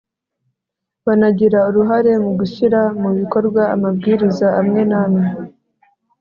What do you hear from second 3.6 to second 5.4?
amabwiriza amwe n'amwe: